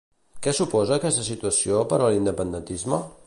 [0.45, 3.05] Què suposa aquesta situació per a l'independentisme?